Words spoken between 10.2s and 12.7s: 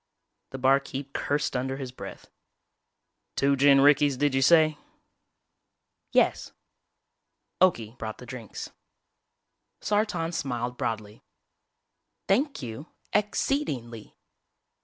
smiled broadly. "Thank